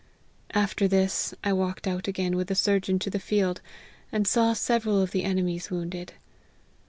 After 0.55 0.87
this, 0.87 1.35
I 1.43 1.53
walked 1.53 1.85
out 1.87 2.07
again 2.07 2.35
with 2.35 2.47
the 2.47 2.55
surgeon 2.55 2.97
to 2.97 3.11
the 3.11 3.19
field, 3.19 3.61
and 4.11 4.25
saw 4.25 4.53
several 4.53 4.99
of 4.99 5.11
the 5.11 5.23
enemy's 5.23 5.69
wounded. 5.69 6.13